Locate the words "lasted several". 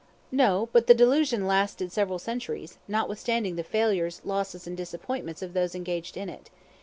1.45-2.17